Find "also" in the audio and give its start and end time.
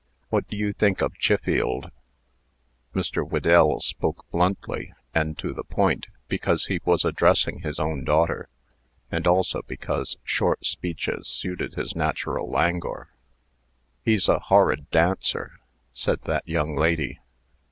9.27-9.61